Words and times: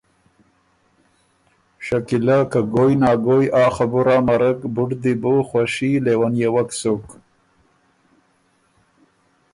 شکیله 1.85 2.37
که 2.51 2.59
ګویٛ 2.73 2.95
نا 3.01 3.11
ګویٛ 3.25 3.47
آ 3.61 3.63
خبُره 3.75 4.15
امرک 4.21 4.59
بُډ 4.73 4.89
دی 5.01 5.13
بو 5.21 5.33
خوشی 5.49 5.91
لیونئېوک 6.05 6.69
سُک 6.79 7.05